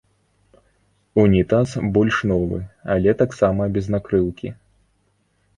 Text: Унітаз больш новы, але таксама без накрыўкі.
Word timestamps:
Унітаз 1.23 1.75
больш 1.99 2.17
новы, 2.31 2.59
але 2.97 3.11
таксама 3.23 3.71
без 3.77 3.85
накрыўкі. 3.97 4.49